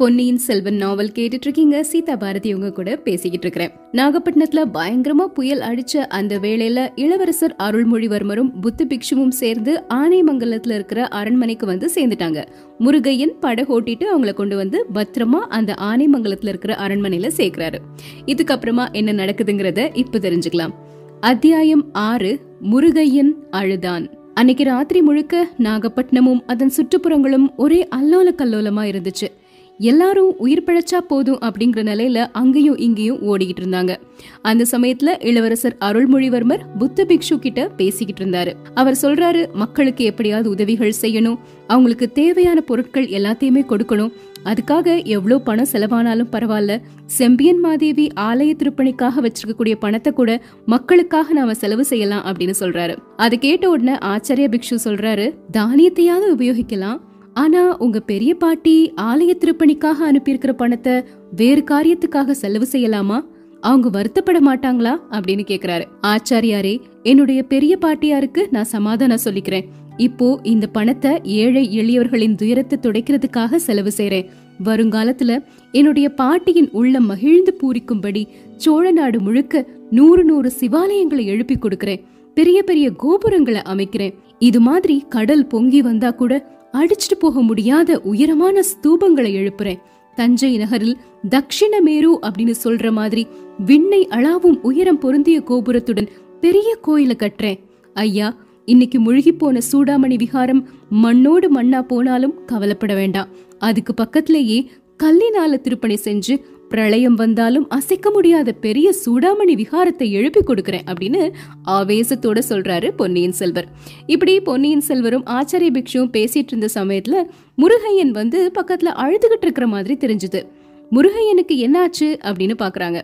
[0.00, 5.96] பொன்னியின் செல்வன் நாவல் கேட்டுட்டு இருக்கீங்க சீதா பாரதி உங்க கூட பேசிக்கிட்டு இருக்கிறேன் நாகப்பட்டினத்துல பயங்கரமா புயல் அடிச்ச
[5.96, 12.44] அந்த வேளையில இளவரசர் அருள்மொழிவர்மரும் புத்த பிக்ஷுவும் சேர்ந்து ஆனைமங்கலத்துல இருக்கிற அரண்மனைக்கு வந்து சேர்ந்துட்டாங்க.
[12.78, 17.78] முருகையன் படகோட்டிட்டு அவங்கள கொண்டு வந்து பத்திரமா அந்த ஆனைமங்கலத்துல இருக்கிற அரண்மனையில சேர்க்கிறாரு.
[18.26, 20.74] இதுக்கப்புறமா என்ன நடக்குதுங்கிறத இப்ப தெரிஞ்சுக்கலாம்.
[21.20, 22.40] அத்தியாயம் ஆறு
[22.72, 24.10] முருகையன் அழுதான்.
[24.34, 29.39] அன்னைக்கு ராத்திரி முழுக்க நாகப்பட்டினமும் அதன் சுற்றுப்புறங்களும் ஒரே அல்லோல கல்லோலமா இருந்துச்சு.
[29.80, 33.96] எல்லாரும் உயிர் பிழைச்சா போதும் அப்படிங்கிற நிலையில அங்கேயும் இங்கேயும் ஓடிக்கிட்டு இருந்தாங்க.
[34.42, 38.52] அந்த சமயத்துல இளவரசர் அருள்மொழிவர்மர் புத்த பிக்ஷு கிட்ட பேசிக்கிட்டு இருந்தாரு.
[38.74, 41.38] அவர் சொல்றாரு மக்களுக்கு எப்படியாவது உதவிகள் செய்யணும்.
[41.66, 44.12] அவங்களுக்கு தேவையான பொருட்கள் எல்லாத்தையுமே கொடுக்கணும்.
[44.44, 46.80] அதுக்காக எவ்வளவு பணம் செலவானாலும் பரவாயில்ல.
[47.06, 52.96] செம்பியன் மாதேவி ஆலய திருப்பணிக்காக வச்சிருக்கக்கூடிய பணத்தை கூட மக்களுக்காக நாம செலவு செய்யலாம் அப்படின்னு சொல்றாரு.
[53.16, 57.00] அதை கேட்ட உடனே ஆச்சாரிய பிக்ஷு சொல்றாரு தானியத்தையாவது உபயோகிக்கலாம்.
[57.40, 60.94] ஆனா உங்க பெரிய பாட்டி ஆலய திருப்பணிக்காக அனுப்பியிருக்கிற பணத்தை
[61.36, 63.18] வேறு காரியத்துக்காக செலவு செய்யலாமா?
[63.60, 64.92] அவங்க வருத்தப்பட மாட்டாங்களா?
[65.10, 65.84] அப்படின்னு கேக்குறாரு.
[66.06, 69.66] ஆச்சாரியாரே என்னுடைய பெரிய பாட்டியாருக்கு நான் சமாதானம் சொல்லிக்கிறேன்.
[69.96, 74.28] இப்போ இந்த பணத்தை ஏழை எளியவர்களின் துயரத்தை துடைக்கிறதுக்காக செலவு செய்றேன்.
[74.64, 75.32] வருங்காலத்துல
[75.72, 78.22] என்னுடைய பாட்டியின் உள்ள மகிழ்ந்து பூரிக்கும்படி
[78.56, 82.02] சோழ நாடு முழுக்க நூறு நூறு சிவாலயங்களை எழுப்பி கொடுக்கறேன்.
[82.36, 84.16] பெரிய பெரிய கோபுரங்களை அமைக்கிறேன்.
[84.48, 86.32] இது மாதிரி கடல் பொங்கி வந்தா கூட
[86.72, 89.80] அடிச்சிட்டு போக முடியாத உயரமான ஸ்தூபங்களை எழுப்புறேன்.
[90.14, 90.96] தஞ்சை நகரில்
[91.30, 93.26] தக்ஷிண மேரு அப்படின்னு சொல்ற மாதிரி
[93.66, 96.08] விண்ணை அளாவும் உயரம் பொருந்திய கோபுரத்துடன்
[96.40, 97.58] பெரிய கோயில கட்டுறேன்.
[97.94, 103.28] ஐயா இன்னைக்கு முழுகி போன சூடாமணி விகாரம் மண்ணோடு மண்ணா போனாலும் கவலைப்பட வேண்டாம்.
[103.58, 104.70] அதுக்கு பக்கத்திலேயே
[105.02, 106.40] கல்லினால திருப்பணி செஞ்சு
[106.70, 111.22] பிரளயம் வந்தாலும் அசைக்க முடியாத பெரிய சூடாமணி விகாரத்தை எழுப்பி கொடுக்கறேன் அப்படின்னு
[111.66, 113.68] ஆவேசத்தோட சொல்றாரு பொன்னியின் செல்வர்.
[114.06, 117.16] இப்படி பொன்னியின் செல்வரும் ஆச்சாரிய பிக்ஷுவும் பேசிட்டு இருந்த சமயத்துல
[117.58, 120.42] முருகையன் வந்து பக்கத்துல அழுதுகிட்டு இருக்கிற மாதிரி தெரிஞ்சுது.
[120.90, 123.00] முருகையனுக்கு என்னாச்சு அப்படின்னு பாக்குறாங்க.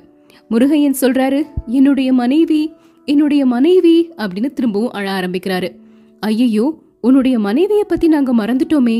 [0.50, 2.72] முருகையன் சொல்றாரு என்னுடைய மனைவி
[3.04, 5.68] என்னுடைய மனைவி அப்படின்னு திரும்பவும் அழ ஆரம்பிக்கிறாரு.
[6.20, 6.66] ஐயையோ
[7.00, 8.96] உன்னுடைய மனைவிய பத்தி நாங்க மறந்துட்டோமே.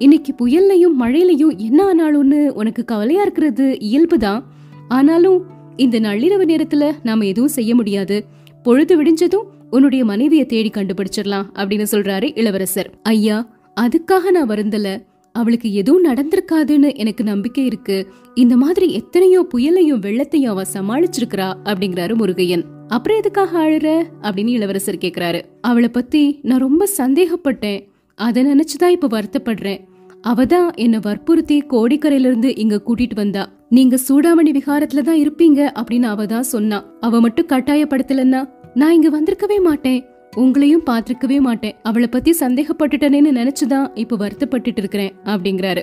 [0.00, 3.76] இன்னைக்கு புயல்லையும் மழையிலையும் என்ன ஆனாலும்னு உனக்கு கவலையா இருக்கிறது?
[3.80, 4.42] இயல்புதான்.
[4.88, 5.46] ஆனாலும்
[5.76, 8.24] இந்த நள்ளிரவு நேரத்துல நாம எதுவும் செய்ய முடியாது.
[8.62, 12.90] பொழுது விடிஞ்சதும் உன்னுடைய மனைவியை தேடி கண்டுபிடிச்சிடலாம் அப்படின்னு சொல்றாரு இளவரசர்.
[13.02, 15.02] ஐயா அதுக்காக நான் வருந்தல.
[15.32, 18.06] அவளுக்கு எதுவும் நடந்திருக்காதுன்னு எனக்கு நம்பிக்கை இருக்கு.
[18.34, 22.64] இந்த மாதிரி எத்தனையோ புயலையும் வெள்ளத்தையும் அவ சமாளிச்சிருக்கிறா அப்படிங்கிறாரு முருகையன்.
[22.88, 24.02] அப்புறம் எதுக்காக அழுற?
[24.22, 25.42] அப்படின்னு இளவரசர் கேக்குறாரு.
[25.60, 27.88] அவளை பத்தி நான் ரொம்ப சந்தேகப்பட்டேன்.
[28.14, 29.88] அதை நினைச்சுதான் இப்ப வருத்தப்படுறேன்.
[30.28, 33.52] அவதான் என்ன வற்புறுத்தி கோடிக்கரையில இருந்து இங்க கூட்டிட்டு வந்தா.
[33.68, 36.84] நீங்க சூடாமணி விகாரத்துல தான் இருப்பீங்க அப்படின்னு அவ தான் சொன்னா.
[37.00, 40.04] அவ மட்டும் கட்டாயப்படுத்தலன்னா நான் இங்க வந்திருக்கவே மாட்டேன்.
[40.36, 41.74] உங்களையும் பாத்திருக்கவே மாட்டேன்.
[41.82, 45.82] அவளை பத்தி சந்தேகப்பட்டுட்டனேன்னு நினைச்சுதான் இப்ப வருத்தப்பட்டுட்டு இருக்கிறேன் அப்படிங்கிறாரு.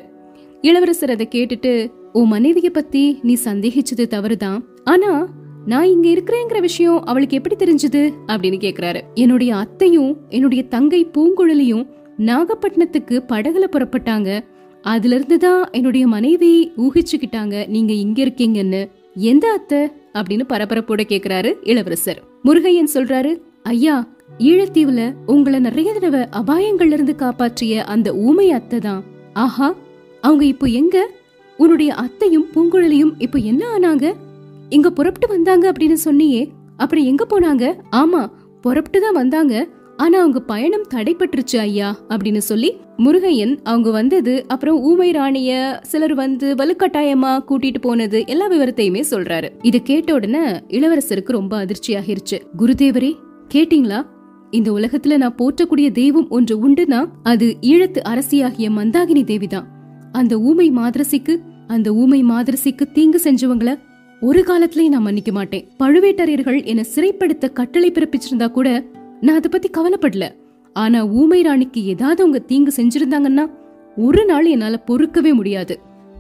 [0.62, 4.64] இளவரசர் அதை கேட்டுட்டு உன் மனைவிய பத்தி நீ சந்தேகிச்சது தவறுதான்.
[4.84, 5.28] ஆனா
[5.66, 8.12] நான் இங்க இருக்கிறேங்கிற விஷயம் அவளுக்கு எப்படி தெரிஞ்சது?
[8.28, 9.02] அப்படின்னு கேக்குறாரு.
[9.14, 11.88] என்னுடைய அத்தையும் என்னுடைய தங்கை பூங்குழலியும்
[12.20, 14.44] நாகப்பட்டினத்துக்கு படகுல புறப்பட்டாங்க.
[14.82, 18.90] அதுல இருந்து தான் என்னுடைய மனைவி ஊகிச்சுக்கிட்டாங்க நீங்க இங்க இருக்கீங்கன்னு.
[19.16, 19.92] எந்த அத்தை?
[20.14, 22.24] அப்படின்னு பரபரப்போட கேக்குறாரு இளவரசர்.
[22.44, 24.08] முருகையன் சொல்றாரு ஐயா
[24.40, 29.04] ஈழத்தீவுல உங்களை நிறைய தடவை அபாயங்கள்ல இருந்து காப்பாற்றிய அந்த ஊமை அத்தை தான்
[29.34, 29.76] ஆஹா
[30.22, 31.08] அவங்க இப்போ எங்க?
[31.60, 34.14] உன்னுடைய அத்தையும் பூங்குழலியும் இப்போ என்ன ஆனாங்க?
[34.70, 37.76] இங்க புறப்பட்டு வந்தாங்க அப்படின்னு சொன்னியே அப்புறம் எங்க போனாங்க?
[37.92, 38.30] ஆமா
[38.62, 39.68] புறப்பட்டு தான் வந்தாங்க.
[39.98, 46.56] ஆனா அவங்க பயணம் தடைப்பட்டுருச்சு ஐயா அப்படின்னு சொல்லி முருகையன் அவங்க வந்தது அப்புறம் ஊமை ராணிய சிலர் வந்து
[46.56, 49.50] வலுக்கட்டாயமா கூட்டிட்டு போனது எல்லா விவரத்தையுமே சொல்றாரு.
[49.62, 53.16] இத கேட்ட உடனே இளவரசருக்கு ரொம்ப அதிர்ச்சி ஆகிருச்சு குருதேவரே
[53.54, 54.06] கேட்டீங்களா?
[54.52, 59.68] இந்த உலகத்துல நான் போற்றக்கூடிய தெய்வம் ஒன்று உண்டுனா அது ஈழத்து அரசியாகிய மந்தாகினி தேவிதான்.
[60.12, 61.38] அந்த ஊமை மாதரசிக்கு
[61.68, 63.80] அந்த ஊமை மாதரசிக்கு தீங்கு செஞ்சவங்கள
[64.22, 65.68] ஒரு காலத்திலயும் நான் மன்னிக்க மாட்டேன்.
[65.80, 68.84] பழுவேட்டரையர்கள் என்ன சிறைப்படுத்த கட்டளை பிறப்பிச்சிருந்தா கூட
[69.22, 70.26] நான் அதை பத்தி கவலைப்படல.
[70.74, 73.46] ஆனா ஊமை ராணிக்கு ஏதாவது அவங்க தீங்கு செஞ்சிருந்தாங்கன்னா
[73.98, 75.80] ஒரு நாள் என்னால பொறுக்கவே முடியாது.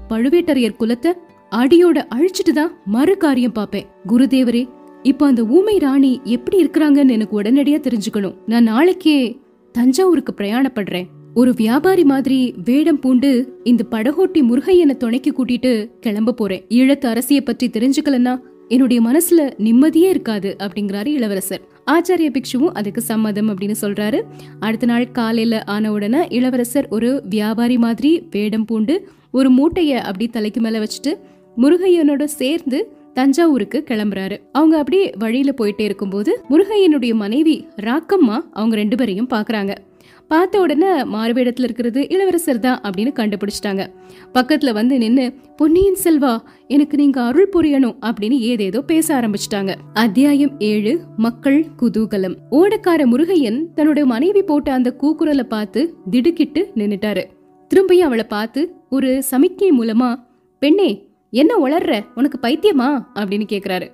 [0.09, 1.11] பழுவேட்டரையர் குலத்தை
[1.51, 3.85] அடியோட அழிச்சிட்டு தான் மறு காரியம் பாப்பேன்.
[4.07, 4.63] குருதேவரே
[5.03, 8.35] இப்போ அந்த ஊமை ராணி எப்படி இருக்கிறாங்கன்னு எனக்கு உடனடியா தெரிஞ்சுக்கணும்.
[8.45, 9.39] நான் நாளைக்கே
[9.71, 11.07] தஞ்சாவூருக்கு பிரயாணப்படுறேன்.
[11.33, 16.63] ஒரு வியாபாரி மாதிரி வேடம் பூண்டு இந்த படகோட்டி முருகையனை துணைக்கு கூட்டிட்டு கிளம்ப போறேன்.
[16.69, 18.33] ஈழத்து அரசிய பற்றி தெரிஞ்சுக்கலன்னா
[18.67, 21.61] என்னுடைய மனசுல நிம்மதியே இருக்காது அப்படிங்கிறாரு இளவரசர்.
[21.91, 24.21] ஆச்சாரிய பிக்ஷுவும் அதுக்கு சம்மதம் அப்படின்னு சொல்றாரு.
[24.59, 30.61] அடுத்த நாள் காலையில ஆன உடனே இளவரசர் ஒரு வியாபாரி மாதிரி வேடம் பூண்டு ஒரு மூட்டைய அப்படி தலைக்கு
[30.61, 31.17] மேல வச்சுட்டு
[31.57, 34.41] முருகையனோட சேர்ந்து தஞ்சாவூருக்கு கிளம்புறாரு.
[34.51, 39.75] அவங்க அப்படியே வழியில போயிட்டே இருக்கும்போது முருகையனுடைய மனைவி ராக்கம்மா அவங்க ரெண்டு பேரையும் பாக்குறாங்க.
[40.27, 43.87] பார்த்த உடனே மாறுவேடத்தில் இருக்கிறது இளவரசர் தான் அப்படின்னு கண்டுபிடிச்சிட்டாங்க.
[44.33, 46.37] பக்கத்துல வந்து நின்று பொன்னியின் செல்வா
[46.67, 49.75] எனக்கு நீங்க அருள் புரியணும் அப்படின்னு ஏதேதோ பேச ஆரம்பிச்சிட்டாங்க.
[49.93, 52.35] அத்தியாயம் ஏழு மக்கள் குதூகலம்.
[52.51, 57.23] ஓடக்கார முருகையன் தன்னோட மனைவி போட்ட அந்த கூக்குரலை பார்த்து திடுக்கிட்டு நின்னுட்டாரு.
[57.71, 60.15] திரும்பியும் அவளை பார்த்து ஒரு சமிக்கை மூலமா
[60.59, 62.05] பெண்ணே என்ன உளர்ற?
[62.15, 63.05] உனக்கு பைத்தியமா?
[63.15, 63.87] அப்படின்னு கேக்குறாரு.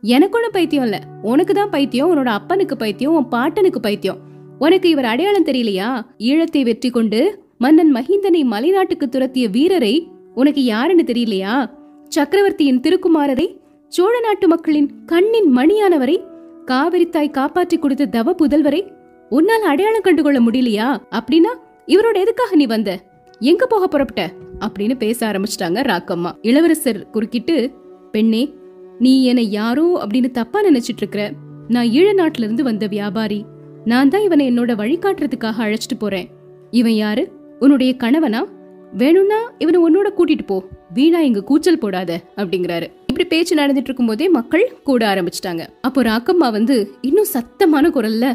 [0.00, 0.98] எனக்கு ஒன்றும் பைத்தியம் இல்லை.
[1.22, 4.34] உனக்கு தான் பைத்தியம் உன்னோட அப்பனுக்கு பைத்தியம் உன் பாட்டனுக்கு பைத்தியம்.
[4.58, 6.06] உனக்கு இவர் அடையாளம் தெரியலையா?
[6.18, 11.70] ஈழத்தை வெற்றி கொண்டு மன்னன் மஹிந்தனை மலைநாட்டுக்கு துரத்திய வீரரை உனக்கு யாருன்னு தெரியலையா?
[12.08, 13.58] சக்கரவர்த்தியின் திருக்குமாரரை
[13.88, 16.24] சோழ நாட்டு மக்களின் கண்ணின் மணியானவரை
[16.66, 18.92] காவிரித்தாய் காப்பாற்றி கொடுத்த தவ புதல்வரை
[19.28, 21.02] உன்னால் அடையாளம் கண்டுகொள்ள முடியலையா?
[21.10, 21.52] அப்படின்னா
[21.86, 23.02] இவரோட எதுக்காக நீ வந்த?
[23.38, 24.32] எங்க போக புறப்பட்ட?
[24.60, 26.32] அப்படின்னு பேச ஆரம்பிச்சிட்டாங்க ராக்கம்மா.
[26.42, 27.70] இளவரசர் குறுக்கிட்டு
[28.12, 28.54] பெண்ணே
[28.98, 31.32] நீ என்னை யாரோ அப்படின்னு தப்பா நினைச்சிட்டு இருக்கிற?
[31.68, 33.44] நான் ஈழ நாட்டிலிருந்து வந்த வியாபாரி.
[33.90, 36.28] நான் தான் இவனை என்னோட வழிகாட்டுறதுக்காக அழைச்சிட்டு போறேன்.
[36.70, 37.32] இவன் யாரு?
[37.58, 38.46] உன்னுடைய கணவனா?
[38.92, 40.56] வேணும்னா இவனை உன்னோட கூட்டிட்டு போ.
[40.94, 42.86] வீணா இங்க கூச்சல் போடாத அப்படிங்கிறாரு.
[43.06, 45.66] இப்படி பேச்சு நடந்துட்டு இருக்கும் போதே மக்கள் கூட ஆரம்பிச்சிட்டாங்க.
[45.80, 48.32] அப்போ ராக்கம்மா வந்து இன்னும் சத்தமான குரல்ல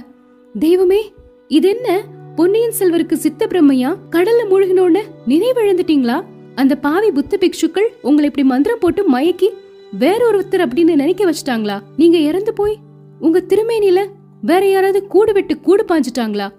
[0.59, 1.01] தெய்வமே
[1.47, 2.05] இது என்ன
[2.35, 3.91] பொன்னியின் செல்வருக்கு சித்த பிரம்மையா?
[4.11, 6.21] கடல்ல மூழ்கினோன்னு நினைவிழந்துட்டீங்களா?
[6.55, 9.49] அந்த பாவி புத்த பிக்ஷுக்கள் உங்களை இப்படி மந்திரம் போட்டு மயக்கி
[9.99, 11.79] வேற ஒருத்தர் அப்படின்னு நினைக்க வச்சிட்டாங்களா?
[11.97, 12.77] நீங்க இறந்து போய்
[13.19, 14.01] உங்க திருமேனில
[14.41, 16.49] வேற யாராவது கூடு விட்டு கூடு பாஞ்சிட்டாங்களா?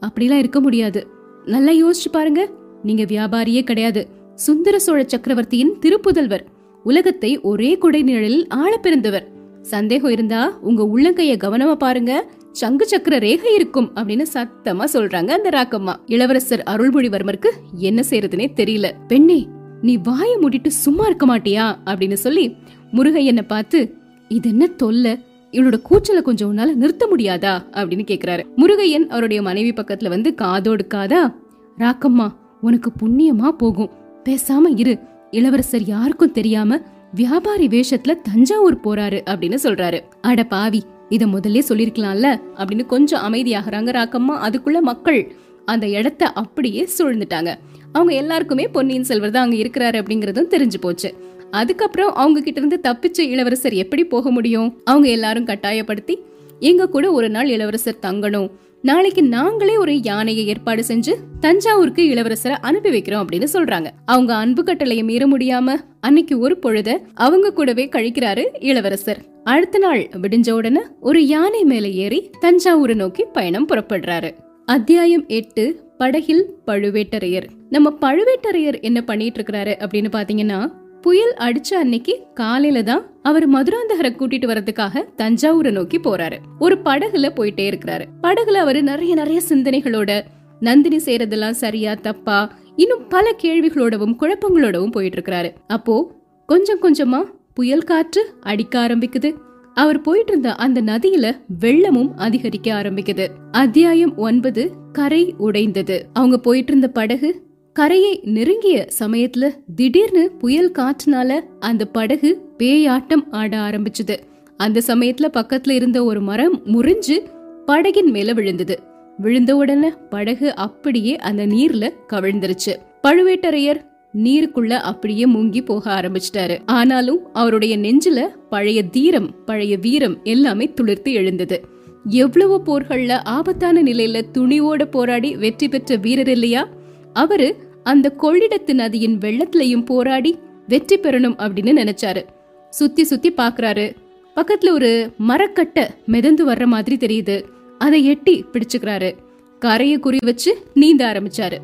[0.00, 1.06] அப்படிலாம் இருக்க முடியாது.
[1.44, 2.48] நல்லா யோசிச்சு பாருங்க.
[2.82, 4.08] நீங்க வியாபாரியே கிடையாது.
[4.34, 6.44] சுந்தர சோழ சக்கரவர்த்தியின் திருப்புதல்வர்.
[6.84, 9.28] உலகத்தை ஒரே குடை நிழலில் ஆள பிறந்தவர்.
[9.62, 12.30] சந்தேகம் இருந்தா உங்க உள்ளங்கைய கவனமா பாருங்க.
[12.52, 15.96] சங்கு சக்கர ரேகை இருக்கும் அப்படின்னு சத்தமா சொல்றாங்க அந்த ராக்கம்மா.
[16.06, 18.90] இளவரசர் அருள்மொழிவர்மருக்கு என்ன செய்யறதுனே தெரியல.
[19.08, 19.48] பெண்ணே
[19.82, 21.76] நீ வாய மூடிட்டு சும்மா இருக்க மாட்டியா?
[21.84, 22.56] அப்படின்னு சொல்லி
[22.92, 23.94] முருகையனை பார்த்து
[24.28, 25.18] இது என்ன தொல்லை?
[25.52, 27.62] இவளோட கூச்சலை கொஞ்சம் உன்னால நிறுத்த முடியாதா?
[27.72, 28.44] அப்படின்னு கேக்குறாரு.
[28.56, 31.34] முருகையன் அவருடைய மனைவி பக்கத்துல வந்து காதோடு காதா
[31.78, 33.90] ராக்கம்மா உனக்கு புண்ணியமா போகும்.
[34.24, 34.98] பேசாம இரு.
[35.30, 36.80] இளவரசர் யாருக்கும் தெரியாம
[37.14, 40.00] வியாபாரி வேஷத்துல தஞ்சாவூர் போறாரு அப்படின்னு சொல்றாரு.
[40.20, 42.40] அட பாவி இத முதல்ல சொல்லிருக்கலாம்ல?
[42.56, 44.48] அப்படின்னு கொஞ்சம் அமைதியாகிறாங்க ராக்கம்மா.
[44.48, 47.54] அதுக்குள்ள மக்கள் அந்த இடத்த அப்படியே சூழ்ந்துட்டாங்க.
[47.92, 51.14] அவங்க எல்லாருக்குமே பொன்னியின் செல்வர் தான் அங்க இருக்கிறாரு அப்படிங்கறதும் தெரிஞ்சு போச்சு.
[51.50, 54.80] அதுக்கப்புறம் அவங்க கிட்ட இருந்து தப்பிச்ச இளவரசர் எப்படி போக முடியும்?
[54.84, 56.18] அவங்க எல்லாரும் கட்டாயப்படுத்தி
[56.60, 58.50] எங்க கூட ஒரு நாள் இளவரசர் தங்கணும்.
[58.82, 63.86] நாளைக்கு நாங்களே ஒரு யானையை ஏற்பாடு செஞ்சு தஞ்சாவூருக்கு இளவரசரை அனுப்பி வைக்கிறோம் அப்படின்னு சொல்றாங்க.
[64.04, 69.22] அவங்க அன்பு கட்டளையை மீற முடியாம அன்னைக்கு ஒரு பொழுத அவங்க கூடவே கழிக்கிறாரு இளவரசர்.
[69.44, 74.30] அடுத்த நாள் விடிஞ்ச உடனே ஒரு யானை மேல ஏறி தஞ்சாவூரை நோக்கி பயணம் புறப்படுறாரு.
[74.66, 77.46] அத்தியாயம் எட்டு படகில் பழுவேட்டரையர்.
[77.70, 84.46] நம்ம பழுவேட்டரையர் என்ன பண்ணிட்டு இருக்கிறாரு அப்படின்னு பாத்தீங்கன்னா புயல் அடிச்ச அன்னைக்கு காலையில தான் அவர் மதுராந்தகரை கூட்டிட்டு
[84.46, 86.38] வரதுக்காக தஞ்சாவூரை நோக்கி போறாரு.
[86.58, 88.04] ஒரு படகுல போயிட்டே இருக்கிறாரு.
[88.22, 90.20] படகுல அவரு நிறைய நிறைய சிந்தனைகளோட
[90.60, 95.52] நந்தினி செய்யறதெல்லாம் சரியா தப்பா இன்னும் பல கேள்விகளோடவும் குழப்பங்களோடவும் போயிட்டு இருக்கிறாரு.
[95.66, 96.12] அப்போ
[96.46, 97.24] கொஞ்சம் கொஞ்சமா
[97.54, 99.34] புயல் காற்று அடிக்க ஆரம்பிக்குது.
[99.74, 103.28] அவர் போயிட்டு இருந்த அந்த நதியில வெள்ளமும் அதிகரிக்க ஆரம்பிக்குது.
[103.50, 106.06] அத்தியாயம் ஒன்பது கரை உடைந்தது.
[106.12, 114.18] அவங்க போயிட்டு இருந்த படகு கரையை நெருங்கிய சமயத்துல திடீர்னு புயல் காற்றுனால அந்த படகு பேயாட்டம் ஆட ஆரம்பிச்சது.
[114.56, 117.22] அந்த சமயத்துல பக்கத்துல இருந்த ஒரு மரம் முறிஞ்சு
[117.66, 118.78] படகின் மேல விழுந்தது.
[119.18, 122.76] விழுந்த உடனே படகு அப்படியே அந்த நீர்ல கவிழ்ந்துருச்சு.
[123.02, 123.80] பழுவேட்டரையர்
[124.14, 126.58] நீருக்குள்ள அப்படியே முங்கி போக ஆரம்பிச்சிட்டாரு.
[126.66, 131.66] ஆனாலும் அவருடைய நெஞ்சில பழைய தீரம் பழைய வீரம் எல்லாமே துளிர்த்து எழுந்தது.
[132.04, 136.68] எவ்வளவு போர்கள்ல ஆபத்தான நிலையில துணிவோட போராடி வெற்றி பெற்ற வீரர் இல்லையா?
[137.12, 140.38] அவரு அந்த கொள்ளிடத்து நதியின் வெள்ளத்திலையும் போராடி
[140.68, 142.24] வெற்றி பெறணும் அப்படின்னு நினைச்சாரு.
[142.70, 143.94] சுத்தி சுத்தி பாக்குறாரு.
[144.36, 147.44] பக்கத்துல ஒரு மரக்கட்டை மிதந்து வர்ற மாதிரி தெரியுது.
[147.78, 149.14] அதை எட்டி பிடிச்சுக்கிறாரு.
[149.58, 151.58] கரையை குறி வச்சு நீந்த ஆரம்பிச்சாரு.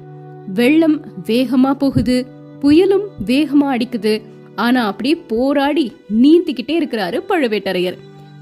[0.55, 2.27] வெள்ளம் வேகமா போகுது.
[2.61, 4.23] புயலும் வேகமா அடிக்குது.
[4.55, 7.97] ஆனா அப்படியே போராடி நீந்திக்கிட்டே இருக்கிறாரு பழுவேட்டரையர்.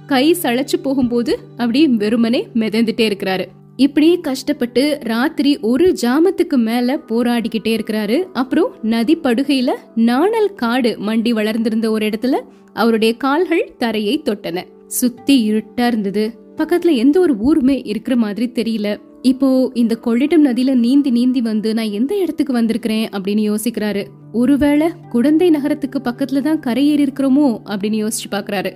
[0.06, 3.44] கை சளைச்சு போகும்போது அப்படியே வெறுமனே மிதந்துட்டே இருக்கிறாரு.
[3.76, 8.22] இப்படியே கஷ்டப்பட்டு ராத்திரி ஒரு ஜாமத்துக்கு மேல போராடிக்கிட்டே இருக்கிறாரு.
[8.32, 12.40] அப்புறம் நதி படுகையில நாணல் காடு மண்டி வளர்ந்திருந்த ஒரு இடத்துல
[12.72, 14.62] அவருடைய கால்கள் தரையை தொட்டன.
[14.86, 16.38] சுத்தி இருட்டா இருந்தது.
[16.56, 18.96] பக்கத்துல எந்த ஒரு ஊருமே இருக்கிற மாதிரி தெரியல.
[19.22, 24.06] இப்போ இந்த கொள்ளிடம் நதியில நீந்தி நீந்தி வந்து நான் எந்த இடத்துக்கு வந்திருக்கிறேன் அப்படின்னு யோசிக்கிறாரு.
[24.32, 28.72] ஒருவேளை குடந்தை நகரத்துக்கு பக்கத்துல தான் கரையேறி இருக்கிறோமோ அப்படின்னு யோசிச்சு பாக்குறாரு.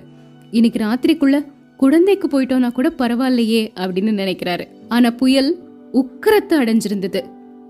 [0.51, 1.45] இன்னைக்கு ராத்திரிக்குள்ள
[1.79, 4.63] குழந்தைக்கு போயிட்டோம்னா கூட பரவாயில்லையே அப்படின்னு நினைக்கிறாரு.
[4.87, 5.57] ஆனா புயல்
[5.93, 7.19] உக்கரத்தை அடைஞ்சிருந்தது.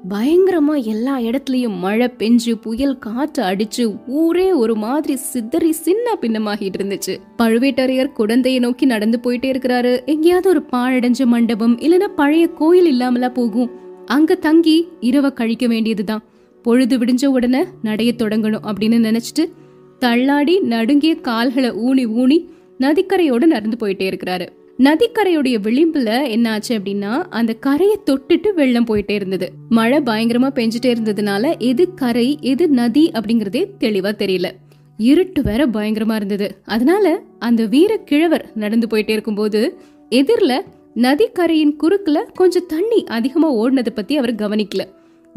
[0.09, 7.17] பயங்கரமா எல்லா இடத்துலயும் மழை பெஞ்சு புயல் காற்று அடிச்சு ஊரே ஒரு மாதிரி சிதறி சின்ன பின்னமாகிட்டு இருந்துச்சு.
[7.37, 10.05] பழுவேட்டரையர் குழந்தையை நோக்கி நடந்து போயிட்டே இருக்கிறாரு.
[10.05, 13.71] எங்கேயாவது ஒரு பாழடைஞ்ச மண்டபம் இல்லனா பழைய கோயில் இல்லாமலா போகும்.
[14.05, 16.23] அங்க தங்கி இரவ கழிக்க வேண்டியதுதான்.
[16.63, 19.51] பொழுது விடிஞ்ச உடனே நடைய தொடங்கணும் அப்படின்னு நினைச்சிட்டு
[19.99, 22.37] தள்ளாடி நடுங்கிய கால்களை ஊனி ஊனி
[22.79, 24.47] நதிக்கரையோட நடந்து போயிட்டே இருக்கிறாரு.
[24.77, 29.51] நதிக்கரையுடைய விளிம்புல என்ன ஆச்சு அப்படின்னா அந்த கரையை தொட்டுட்டு வெள்ளம் போயிட்டே இருந்தது.
[29.69, 34.49] மழை பயங்கரமா பெஞ்சிட்டே இருந்ததுனால எது கரை எது நதி அப்படிங்கறதே தெளிவா தெரியல.
[34.97, 36.57] இருட்டு வேற பயங்கரமா இருந்தது.
[36.65, 39.77] அதனால அந்த வீர கிழவர் நடந்து போயிட்டே இருக்கும்போது
[40.09, 40.59] எதிர்ல
[40.95, 44.83] நதிக்கரையின் குறுக்குல கொஞ்சம் தண்ணி அதிகமா ஓடினதை பத்தி அவர் கவனிக்கல.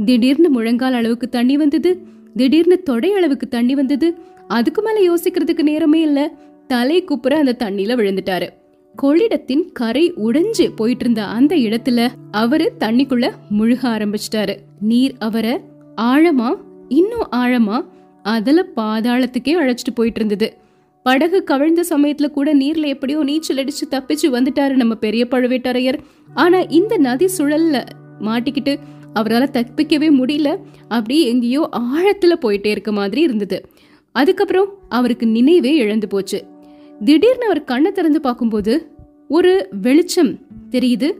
[0.05, 1.91] திடீர்னு முழங்கால் அளவுக்கு தண்ணி வந்தது
[2.37, 4.15] திடீர்னு தொடை அளவுக்கு தண்ணி வந்தது
[4.49, 6.31] அதுக்கு மேல யோசிக்கிறதுக்கு நேரமே இல்ல.
[6.73, 8.49] தலை குப்புற அந்த தண்ணியில விழுந்துட்டாரு.
[9.03, 13.27] கொள்ளிடத்தின் கரை உடைஞ்சு போயிட்டு இருந்த அந்த இடத்துல அவரு தண்ணிக்குள்ள
[13.59, 14.55] முழுக ஆரம்பிச்சிட்டாரு.
[14.81, 15.55] நீர் அவரை
[16.01, 16.49] ஆழமா
[16.89, 17.79] இன்னும் ஆழமா
[18.23, 20.49] அதுல பாதாளத்துக்கே அழைச்சிட்டு போயிட்டு இருந்தது
[21.03, 25.99] படகு கவிழ்ந்த சமயத்துல கூட நீர்ல எப்படியோ நீச்சல் அடிச்சு தப்பிச்சு வந்துட்டாரு நம்ம பெரிய பழுவேட்டரையர்.
[26.35, 27.77] ஆனா இந்த நதி சுழல்ல
[28.21, 28.75] மாட்டிக்கிட்டு
[29.13, 30.57] அவரால் தப்பிக்கவே முடியல.
[30.89, 33.59] அப்படி எங்கேயோ ஆழத்துல போயிட்டே இருக்க மாதிரி இருந்தது.
[34.15, 36.39] அதுக்கப்புறம் அவருக்கு நினைவே இழந்து போச்சு.
[37.05, 38.91] திடீர்னு அவர் கண்ணை திறந்து பார்க்கும்போது
[39.29, 40.39] ஒரு வெளிச்சம்
[40.71, 41.13] தெரியுது.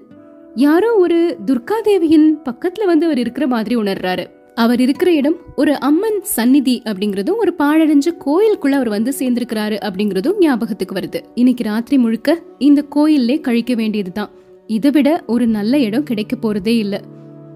[0.55, 4.27] யாரோ ஒரு துர்காதேவியின் பக்கத்துல வந்து அவர் இருக்கிற மாதிரி உணர்றாரு.
[4.55, 10.95] அவர் இருக்கிற இடம் ஒரு அம்மன் சந்நிதி அப்படிங்கறதும் ஒரு பாழடைஞ்ச கோயிலுக்குள்ள அவர் வந்து சேர்ந்திருக்கிறாரு அப்படிங்கறதும் ஞாபகத்துக்கு
[10.95, 11.21] வருது.
[11.35, 14.31] இன்னைக்கு ராத்திரி முழுக்க இந்த கோயில்லே கழிக்க வேண்டியதுதான்.
[14.67, 17.01] இதை விட ஒரு நல்ல இடம் கிடைக்க போறதே இல்ல.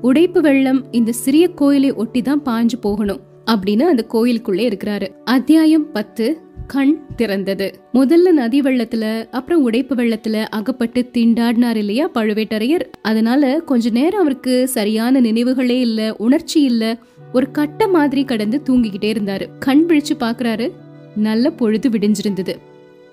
[0.02, 5.08] உடைப்பு வெள்ளம் இந்த சிறிய கோயிலை ஒட்டி தான் பாஞ்சு போகணும் அப்படின்னு அந்த கோயிலுக்குள்ளே இருக்கிறாரு.
[5.25, 7.73] அத்தியாயம் பத்து கண் திறந்தது.
[7.94, 12.80] முதல்ல நதி வெள்ளத்துல அப்புறம் உடைப்பு வெள்ளத்துல அகப்பட்டு திண்டாடினார் இல்லையா பழுவேட்டரையர்?
[13.02, 16.99] அதனால கொஞ்ச நேரம் அவருக்கு சரியான நினைவுகளே இல்ல உணர்ச்சி இல்ல
[17.32, 19.49] ஒரு கட்ட மாதிரி கடந்து தூங்கிக்கிட்டே இருந்தாரு.
[19.58, 20.73] கண் விழிச்சு பாக்குறாரு.
[21.16, 22.56] நல்ல பொழுது விடிஞ்சிருந்தது.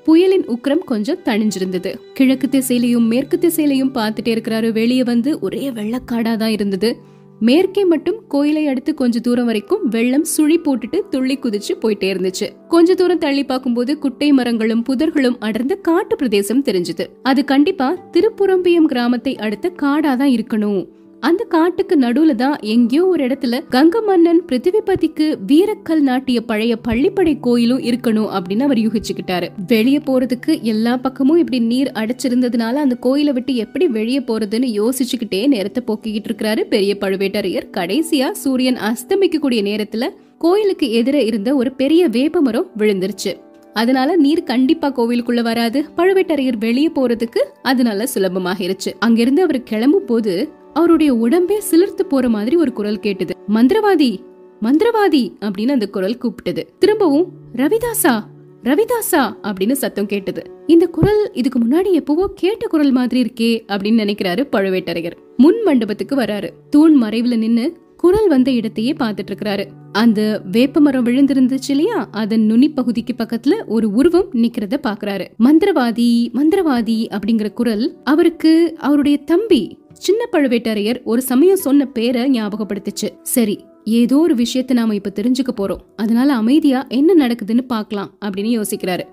[0.04, 1.96] புயலின் உக்கிரம் கொஞ்சம் தணிஞ்சிருந்தது.
[2.14, 4.72] கிழக்கு திசையிலையும் மேற்கு திசையிலையும் பார்த்துட்டே இருக்கிறாரு.
[4.72, 7.12] வெளியே வந்து ஒரே வெள்ளக்காடா தான் இருந்தது.
[7.48, 12.48] மேற்கே மட்டும் கோயிலை அடுத்து கொஞ்ச தூரம் வரைக்கும் வெள்ளம் சுழி போட்டுட்டு துள்ளி குதிச்சு போயிட்டே இருந்துச்சு.
[12.68, 17.06] கொஞ்ச தூரம் தள்ளி பார்க்கும்போது குட்டை மரங்களும் புதர்களும் அடர்ந்த காட்டு பிரதேசம் தெரிஞ்சது.
[17.24, 20.88] அது கண்டிப்பா திருப்புறம்பியம் கிராமத்தை அடுத்த காடாதான் இருக்கணும்.
[21.28, 27.80] அந்த காட்டுக்கு நடுவுல தான் எங்கேயோ ஒரு இடத்துல கங்க மன்னன் பிருத்திவிபதிக்கு வீரக்கல் நாட்டிய பழைய பள்ளிப்படை கோயிலும்
[27.80, 29.48] இருக்கணும் அப்படின்னு அவர் யூகிச்சுக்கிட்டாரு.
[29.68, 35.84] வெளியே போறதுக்கு எல்லா பக்கமும் இப்படி நீர் அடைச்சிருந்ததுனால அந்த கோயிலை விட்டு எப்படி வெளியே போறதுன்னு யோசிச்சுக்கிட்டே நேரத்தை
[35.88, 37.70] போக்கிக்கிட்டு இருக்கிறாரு பெரிய பழுவேட்டரையர்.
[37.78, 43.34] கடைசியா சூரியன் அஸ்தமிக்க கூடிய நேரத்துல கோயிலுக்கு எதிரே இருந்த ஒரு பெரிய வேப்ப மரம் விழுந்துருச்சு.
[43.74, 45.86] அதனால நீர் கண்டிப்பா கோவிலுக்குள்ள வராது.
[45.98, 48.92] பழுவேட்டரையர் வெளியே போறதுக்கு அதனால சுலபமாகிருச்சு.
[49.00, 50.34] அங்கிருந்து அவர் கிளம்பும் போது
[50.74, 53.34] அவருடைய உடம்பே சிலிர்த்து போற மாதிரி ஒரு குரல் கேட்டது.
[53.50, 54.20] மந்திரவாதி
[54.62, 56.64] மந்திரவாதி அப்படின்னு அந்த குரல் கூப்பிட்டது.
[56.80, 57.26] திரும்பவும்
[57.56, 58.20] ரவிதாசா
[58.64, 60.42] ரவிதாசா அப்படின்னு சத்தம் கேட்டது.
[60.68, 65.18] இந்த குரல் இதுக்கு முன்னாடி எப்பவோ கேட்ட குரல் மாதிரி இருக்கே அப்படின்னு நினைக்கிறாரு பழுவேட்டரையர்.
[65.38, 66.50] முன் மண்டபத்துக்கு வராரு.
[66.70, 69.66] தூண் மறைவுல நின்னு குரல் வந்த இடத்தையே பார்த்துட்டு இருக்கிறாரு.
[69.92, 72.08] அந்த வேப்ப மரம் விழுந்திருந்துச்சு இல்லையா?
[72.12, 79.78] அதன் நுனி பகுதிக்கு பக்கத்துல ஒரு உருவம் நிக்கிறத பாக்குறாரு மந்திரவாதி மந்திரவாதி அப்படிங்கிற குரல் அவருக்கு அவருடைய தம்பி
[80.06, 83.08] சின்ன பழுவேட்டரையர் ஒரு சமயம் சொன்ன பேரை ஞாபகப்படுத்துச்சு.
[83.22, 85.84] சரி ஏதோ ஒரு விஷயத்த நாம இப்ப தெரிஞ்சுக்க போறோம்.
[85.96, 89.04] அதனால அமைதியா என்ன நடக்குதுன்னு பாக்கலாம் அப்படின்னு யோசிக்கிறாரு.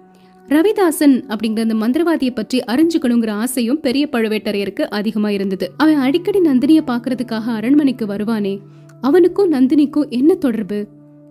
[0.48, 5.70] ரவிதாசன் அப்படிங்கிற அந்த மந்திரவாதியை பற்றி அறிஞ்சுக்கணுங்கிற ஆசையும் பெரிய பழுவேட்டரையருக்கு அதிகமா இருந்தது.
[5.76, 8.58] அவன் அடிக்கடி நந்தினிய பாக்குறதுக்காக அரண்மனைக்கு வருவானே
[9.00, 10.86] அவனுக்கும் நந்தினிக்கும் என்ன தொடர்பு?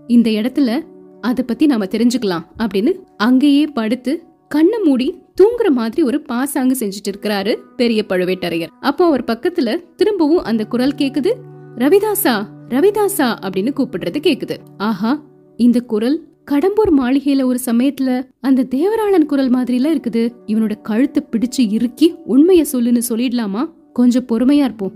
[0.07, 0.79] இந்த இடத்துல
[1.21, 4.13] அத பத்தி நாம தெரிஞ்சுக்கலாம் அப்படின்னு அங்கேயே படுத்து
[4.47, 5.07] கண்ணை மூடி
[5.39, 8.67] தூங்குற மாதிரி ஒரு பாசாங்கு செஞ்சுட்டு இருக்கிறாரு பெரிய பழுவேட்டரையர்.
[8.79, 11.31] அப்போ அவர் பக்கத்துல திரும்பவும் அந்த குரல் கேக்குது
[11.77, 12.33] ரவிதாசா
[12.69, 14.57] ரவிதாசா அப்படின்னு கூப்பிடுறது கேக்குது.
[14.77, 15.23] ஆஹா
[15.57, 20.23] இந்த குரல் கடம்பூர் மாளிகையில ஒரு சமயத்துல அந்த தேவராளன் குரல் மாதிரிலாம் இருக்குது.
[20.47, 23.71] இவனோட கழுத்தை பிடிச்சு இறுக்கி உண்மைய சொல்லுன்னு சொல்லிடலாமா?
[23.93, 24.91] கொஞ்சம் பொறுமையா இருப்போம்.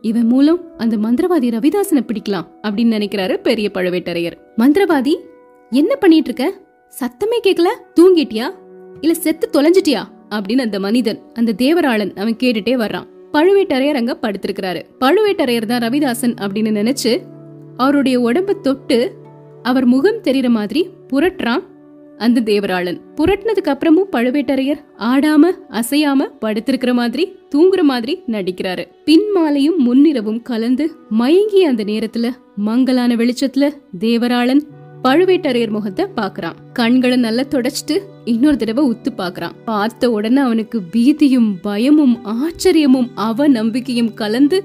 [0.00, 4.36] இவன் மூலம் அந்த மந்திரவாதி ரவிதாசனை பிடிக்கலாம் அப்படின்னு நினைக்கிறாரு பெரிய பழுவேட்டரையர்.
[4.56, 5.14] மந்திரவாதி
[5.70, 6.60] என்ன பண்ணிட்டு இருக்க?
[7.00, 7.68] சத்தமே கேக்கல?
[8.00, 8.46] தூங்கிட்டியா?
[9.00, 10.02] இல்ல செத்து தொலைஞ்சிட்டியா?
[10.30, 13.06] அப்படின்னு அந்த மனிதன் அந்த தேவராளன் அவன் கேட்டுட்டே வர்றான்.
[13.32, 14.82] பழுவேட்டரையர் அங்க படுத்திருக்கிறாரு.
[15.00, 17.20] பழுவேட்டரையர் தான் ரவிதாசன் அப்படின்னு நினைச்சு
[17.76, 19.12] அவருடைய உடம்ப தொட்டு
[19.62, 21.62] அவர் முகம் தெரியற மாதிரி புரட்டுறான்
[22.18, 23.00] அந்த தேவராளன்.
[23.16, 28.86] புரட்டினதுக்கு அப்புறமும் பழுவேட்டரையர் ஆடாம அசையாம படுத்திருக்கிற மாதிரி தூங்குற மாதிரி நடிக்கிறாரு.
[29.04, 34.60] பின்மாலையும் முன்னிரவும் கலந்து மயங்கிய அந்த நேரத்துல மங்கலான வெளிச்சத்துல தேவராளன்
[35.02, 42.18] பழுவேட்டரையர் முகத்தை பாக்குறான் கண்களை நல்லா தொடச்சிட்டு இன்னொரு தடவை உத்து பாக்குறான் பார்த்த உடனே அவனுக்கு பீதியும் பயமும்
[42.26, 44.58] ஆச்சரியமும் அவ நம்பிக்கையும் கலந்து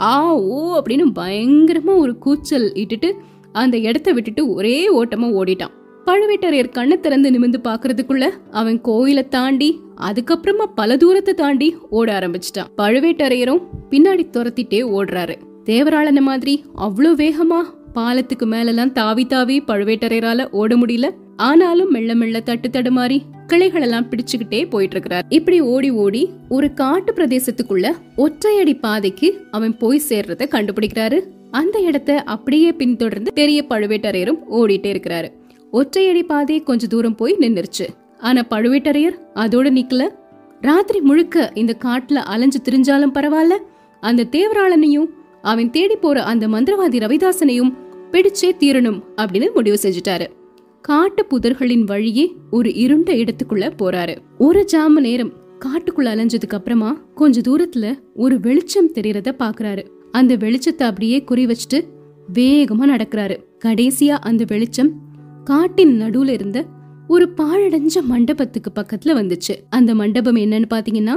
[0.00, 3.10] ஆ ஓ அப்படின்னு பயங்கரமா ஒரு கூச்சல் இட்டுட்டு
[3.52, 5.74] அந்த இடத்த விட்டுட்டு ஒரே ஓட்டமா ஓடிட்டான்.
[6.06, 12.70] பழுவேட்டரையர் கண்ணை திறந்து நிமிந்து பாக்குறதுக்குள்ள அவன் கோயிலை தாண்டி அதுக்கப்புறமா பல தூரத்தை தாண்டி ஓட ஆரம்பிச்சிட்டான்.
[12.76, 15.36] பழுவேட்டரையரும் பின்னாடி துரத்திட்டே ஓடுறாரு.
[15.64, 17.60] தேவராளன மாதிரி அவ்வளோ வேகமா
[17.94, 21.08] பாலத்துக்கு மேலெல்லாம் தாவி தாவி பழுவேட்டரையரால ஓட முடியல.
[21.36, 27.12] ஆனாலும் மெல்ல மெல்ல தட்டு தடுமாறி கிளைகள் எல்லாம் பிடிச்சுக்கிட்டே போயிட்டு இருக்கிறார் இப்படி ஓடி ஓடி ஒரு காட்டு
[27.12, 27.86] பிரதேசத்துக்குள்ள
[28.16, 31.18] ஒற்றையடி பாதைக்கு அவன் போய் சேர்றத கண்டுபிடிக்கிறாரு.
[31.50, 35.28] அந்த இடத்த அப்படியே பின்தொடர்ந்து பெரிய பழுவேட்டரையரும் ஓடிட்டே இருக்கிறாரு.
[35.72, 37.86] ஒற்றையடி பாதை கொஞ்ச தூரம் போய் நின்னுருச்சு
[38.20, 40.08] ஆனா பழுவேட்டரையர் அதோட நிக்கல.
[40.60, 43.56] ராத்திரி முழுக்க இந்த காட்டுல அலைஞ்சு திரிஞ்சாலும் பரவாயில்ல.
[44.00, 45.08] அந்த தேவராளனையும்
[45.42, 47.72] அவன் தேடி போற அந்த மந்திரவாதி ரவிதாசனையும்
[48.14, 50.26] பிடிச்சே தீரணும் அப்படின்னு முடிவு செஞ்சுட்டாரு.
[50.80, 54.16] காட்டு புதர்களின் வழியே ஒரு இருண்ட இடத்துக்குள்ள போறாரு.
[54.38, 59.86] ஒரு ஜாம நேரம் காட்டுக்குள்ள அலைஞ்சதுக்கு அப்புறமா கொஞ்ச தூரத்துல ஒரு வெளிச்சம் தெரியறத பாக்குறாரு.
[60.10, 61.84] அந்த வெளிச்சத்தை அப்படியே குறி வச்சுட்டு
[62.34, 63.36] வேகமா நடக்கிறாரு.
[63.64, 64.92] கடைசியா அந்த வெளிச்சம்
[65.44, 66.64] காட்டின் நடுவுல இருந்த
[67.08, 69.54] ஒரு பாழடைஞ்ச மண்டபத்துக்கு பக்கத்துல வந்துச்சு.
[69.70, 71.14] அந்த மண்டபம் என்னன்னு பாத்தீங்கன்னா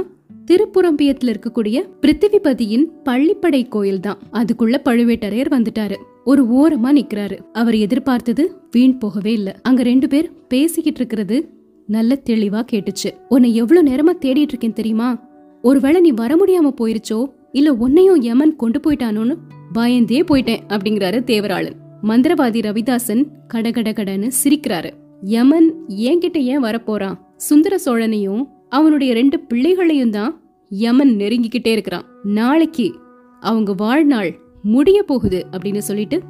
[0.50, 5.96] திருப்புறம்பியத்துல இருக்கக்கூடிய பிருத்திவிபதியின் பள்ளிப்படை கோயில் தான் அதுக்குள்ள பழுவேட்டரையர் வந்துட்டாரு.
[6.28, 7.38] ஒரு ஓரமா நிக்கிறாரு.
[7.52, 9.58] அவர் எதிர்பார்த்தது வீண் போகவே இல்ல.
[9.62, 11.48] அங்க ரெண்டு பேர் பேசிக்கிட்டு இருக்கிறது
[11.86, 13.10] நல்ல தெளிவா கேட்டுச்சு.
[13.28, 15.30] உன்னை எவ்வளவு நேரமா தேடிட்டு இருக்கேன் தெரியுமா?
[15.62, 17.24] ஒருவேளை நீ வர முடியாம போயிருச்சோ?
[17.52, 19.36] இல்ல உன்னையும் யமன் கொண்டு போயிட்டானோன்னு
[19.72, 21.76] பயந்தே போயிட்டேன் அப்படிங்கிறாரு தேவராளன்.
[22.02, 24.90] மந்திரவாதி ரவிதாசன் கடகட கடன்னு சிரிக்கிறாரு.
[25.22, 27.18] யமன் என்கிட்ட ஏன் வரப்போறான்?
[27.36, 32.04] சுந்தர சோழனையும் அவனுடைய ரெண்டு பிள்ளைகளையும் தான் யமன் நெருங்கிக்கிட்டே இருக்கிறான்.
[32.22, 32.94] நாளைக்கு
[33.40, 36.22] அவங்க வாழ்நாள் முடிய போகுது அப்படின்னு சொல்லிட்டு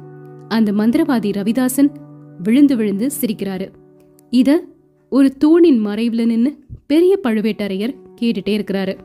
[0.47, 1.89] அந்த மந்திரவாதி ரவிதாசன்
[2.43, 3.69] விழுந்து விழுந்து சிரிக்கிறாரு.
[4.29, 4.63] இத
[5.09, 6.57] ஒரு தூணின் மறைவுல நின்னு
[6.87, 8.97] பெரிய பழுவேட்டரையர் கேட்டுட்டே இருக்கிறாரு.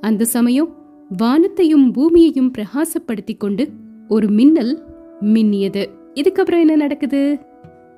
[0.00, 0.74] அந்த சமயம்
[1.16, 3.70] வானத்தையும் பூமியையும் பிரகாசப்படுத்தி கொண்டு
[4.08, 4.82] ஒரு மின்னல்
[5.20, 5.86] மின்னியது.
[6.14, 7.38] இதுக்கப்புறம் என்ன நடக்குது?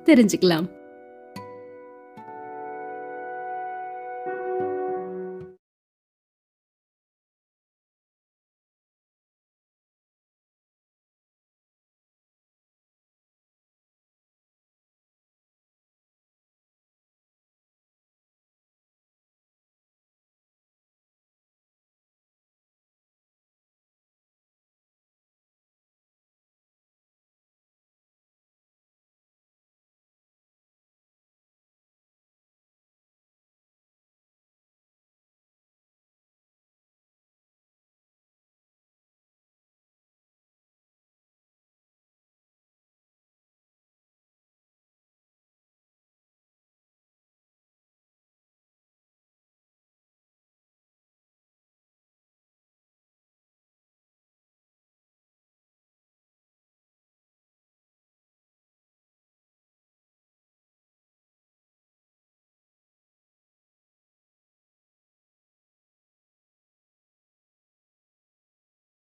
[0.05, 0.72] தெரிஞ்சுக்கலாம்.